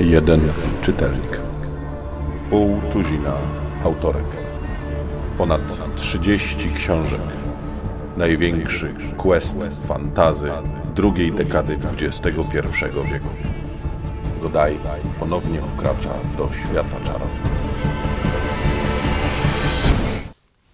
[0.00, 0.40] Jeden
[0.82, 1.40] czytelnik.
[2.50, 3.34] Pół tuzina
[3.84, 4.26] autorek.
[5.38, 5.60] Ponad
[5.96, 7.20] 30 książek.
[8.16, 9.56] Największy quest
[9.86, 10.50] fantazy
[10.94, 12.30] drugiej dekady XXI
[13.12, 13.28] wieku.
[14.42, 14.76] Godaj
[15.18, 17.30] ponownie wkracza do świata czarów.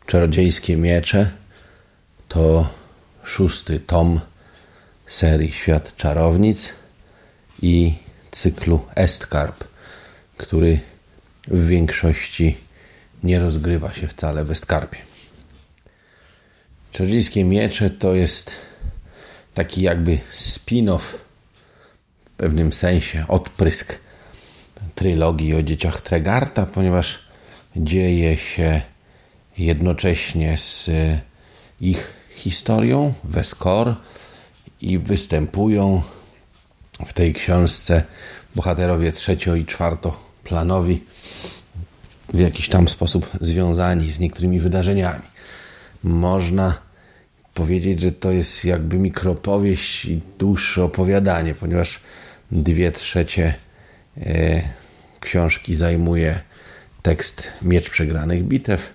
[0.06, 1.30] Czarodziejskie miecze
[2.28, 2.66] to
[3.26, 4.20] szósty tom
[5.06, 6.72] serii Świat Czarownic
[7.62, 7.94] i
[8.30, 9.64] cyklu Estcarp,
[10.36, 10.80] który
[11.48, 12.56] w większości
[13.22, 14.98] nie rozgrywa się wcale w Estcarpie.
[16.92, 18.52] Czarodziejskie miecze to jest
[19.54, 21.18] taki jakby spin-off
[22.26, 23.98] w pewnym sensie, odprysk
[24.94, 27.18] trylogii o dzieciach Tregarta, ponieważ
[27.76, 28.82] dzieje się
[29.58, 30.90] jednocześnie z
[31.80, 33.94] ich historią Weskor
[34.80, 36.02] i występują
[37.06, 38.02] w tej książce
[38.54, 41.02] bohaterowie trzecio- i czwartoplanowi
[42.28, 45.22] w jakiś tam sposób związani z niektórymi wydarzeniami.
[46.04, 46.78] Można
[47.54, 52.00] powiedzieć, że to jest jakby mikropowieść i dłuższe opowiadanie, ponieważ
[52.52, 53.54] dwie trzecie
[54.16, 54.62] e,
[55.20, 56.40] książki zajmuje
[57.02, 58.92] tekst Miecz Przegranych Bitew,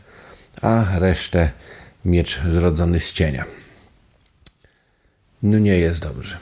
[0.62, 1.52] a resztę
[2.05, 3.45] Miecz Zrodzony z Cienia.
[5.44, 6.38] No nie jest dobrze.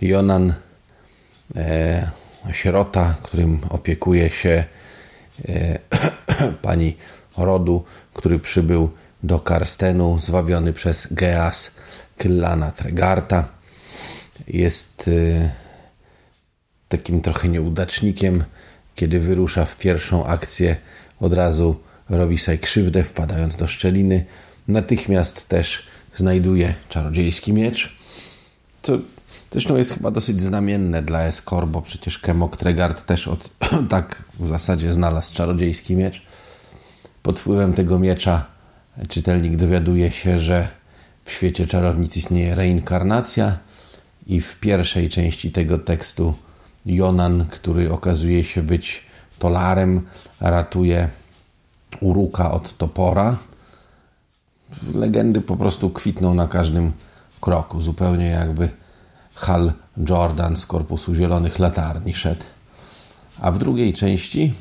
[0.00, 0.54] Jonan,
[1.56, 2.10] e,
[2.52, 4.64] sierota, którym opiekuje się
[5.48, 5.78] e,
[6.62, 6.96] pani
[7.36, 8.90] rodu, który przybył
[9.22, 11.70] do Karstenu, zwabiony przez Geas
[12.18, 13.44] Kyllana Tregarta.
[14.48, 15.50] Jest e,
[16.88, 18.44] takim trochę nieudacznikiem.
[18.94, 20.76] Kiedy wyrusza w pierwszą akcję,
[21.20, 24.24] od razu robi sobie krzywdę, wpadając do szczeliny.
[24.68, 25.82] Natychmiast też
[26.14, 27.96] znajduje czarodziejski miecz,
[28.82, 28.98] co
[29.54, 33.50] Zresztą jest chyba dosyć znamienne dla Eskor, bo przecież Kemok Tregard też od,
[33.88, 36.22] tak w zasadzie znalazł czarodziejski miecz.
[37.22, 38.46] Pod wpływem tego miecza
[39.08, 40.68] czytelnik dowiaduje się, że
[41.24, 43.58] w świecie czarownic istnieje reinkarnacja
[44.26, 46.34] i w pierwszej części tego tekstu
[46.86, 49.02] Jonan, który okazuje się być
[49.38, 50.06] tolarem,
[50.40, 51.08] ratuje
[52.00, 53.36] Uruka od topora.
[54.94, 56.92] Legendy po prostu kwitną na każdym
[57.40, 58.68] kroku, zupełnie jakby
[59.34, 59.72] Hal
[60.08, 62.44] Jordan z Korpusu Zielonych Latarni szedł.
[63.40, 64.54] A w drugiej części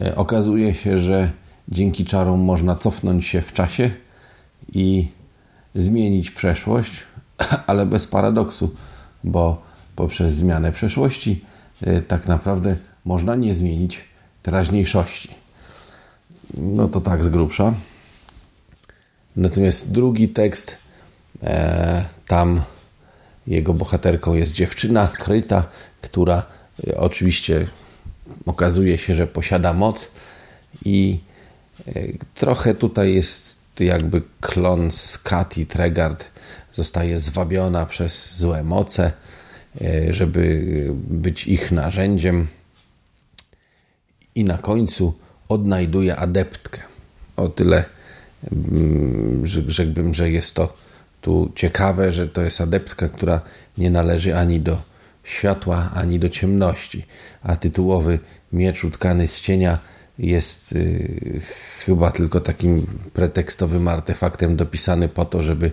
[0.00, 1.30] e, okazuje się, że
[1.68, 3.90] dzięki czarom można cofnąć się w czasie
[4.72, 5.08] i
[5.74, 6.92] zmienić przeszłość,
[7.66, 8.74] ale bez paradoksu,
[9.24, 9.62] bo
[9.96, 11.44] poprzez zmianę przeszłości
[11.80, 14.04] e, tak naprawdę można nie zmienić
[14.42, 15.28] teraźniejszości.
[16.54, 17.74] No to tak z grubsza.
[19.38, 20.76] Natomiast drugi tekst,
[21.42, 22.60] e, tam
[23.46, 25.68] jego bohaterką jest dziewczyna Kryta,
[26.00, 26.46] która
[26.88, 27.66] e, oczywiście
[28.46, 30.08] okazuje się, że posiada moc
[30.84, 31.20] i
[31.88, 31.92] e,
[32.34, 36.24] trochę tutaj jest jakby klon z Kati Tregard
[36.72, 39.12] zostaje zwabiona przez złe moce,
[39.80, 42.46] e, żeby być ich narzędziem
[44.34, 45.14] i na końcu
[45.48, 46.80] odnajduje adeptkę.
[47.36, 47.97] O tyle
[48.52, 50.74] mm, rzekłbym, że jest to
[51.20, 53.40] tu ciekawe, że to jest adeptka, która
[53.78, 54.82] nie należy ani do
[55.24, 57.04] światła, ani do ciemności,
[57.42, 58.18] a tytułowy
[58.52, 59.78] miecz utkany z cienia
[60.18, 61.40] jest y,
[61.84, 65.72] chyba tylko takim pretekstowym artefaktem dopisany po to, żeby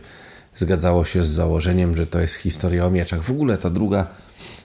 [0.55, 3.23] zgadzało się z założeniem, że to jest historia o mieczach.
[3.23, 4.07] W ogóle ta druga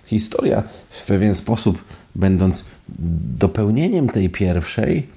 [0.07, 1.85] historia w pewien sposób,
[2.15, 2.65] będąc
[3.39, 5.09] dopełnieniem tej pierwszej,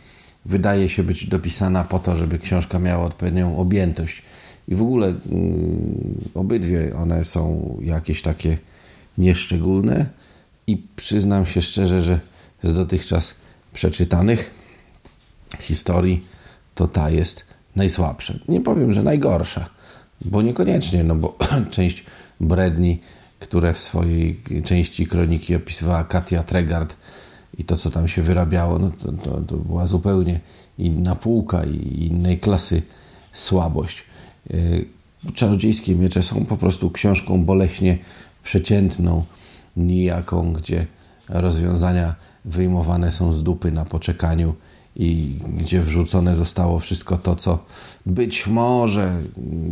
[0.45, 4.21] wydaje się być dopisana po to, żeby książka miała odpowiednią objętość
[4.67, 5.13] i w ogóle y,
[6.33, 8.57] obydwie one są jakieś takie
[9.17, 10.05] nieszczególne
[10.67, 12.19] i przyznam się szczerze, że
[12.63, 13.35] z dotychczas
[13.73, 14.51] przeczytanych
[15.59, 16.25] historii
[16.75, 17.45] to ta jest
[17.75, 18.33] najsłabsza.
[18.47, 19.69] Nie powiem, że najgorsza,
[20.21, 21.37] bo niekoniecznie, no bo
[21.71, 22.03] część
[22.39, 22.99] bredni,
[23.39, 26.95] które w swojej części kroniki opisywała Katia Tregard
[27.57, 30.39] i to, co tam się wyrabiało, no to, to, to była zupełnie
[30.77, 32.81] inna półka i innej klasy
[33.33, 34.03] słabość.
[34.51, 34.85] Y,
[35.33, 37.97] czarodziejskie miecze są po prostu książką boleśnie
[38.43, 39.23] przeciętną,
[39.77, 40.87] nijaką, gdzie
[41.29, 42.15] rozwiązania
[42.45, 44.55] wyjmowane są z dupy na poczekaniu
[44.95, 47.59] i gdzie wrzucone zostało wszystko to, co
[48.05, 49.21] być może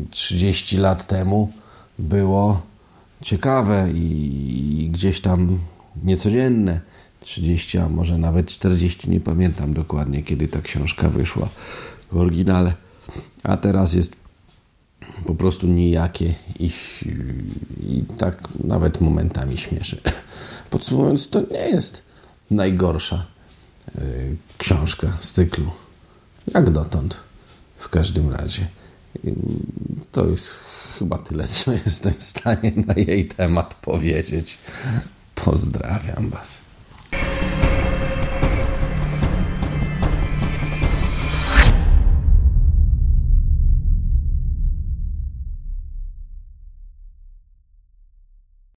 [0.10, 1.52] 30 lat temu
[2.00, 2.62] było
[3.22, 5.60] ciekawe i gdzieś tam
[6.04, 6.80] niecodzienne.
[7.22, 11.50] 30, a może nawet 40, nie pamiętam dokładnie, kiedy ta książka wyszła
[12.12, 12.74] w oryginale.
[13.44, 14.16] A teraz jest
[15.26, 16.72] po prostu nijakie i,
[17.80, 20.02] i tak nawet momentami śmieszy.
[20.70, 22.02] Podsumowując, to nie jest
[22.52, 23.26] najgorsza
[23.96, 25.72] y, książka z cyklu.
[26.54, 27.18] Jak dotąd.
[27.78, 28.68] W każdym razie.
[30.12, 30.48] To jest
[31.00, 34.58] chyba tyle, co jestem w stanie na jej temat powiedzieć.
[35.36, 36.71] Pozdrawiam Was.